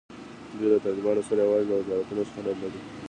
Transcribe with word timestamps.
دوی 0.57 0.69
له 0.73 0.79
طالبانو 0.85 1.27
سره 1.29 1.39
یوازې 1.45 1.65
د 1.67 1.71
وزارتونو 1.79 2.21
شخړه 2.29 2.53
لري. 2.61 2.79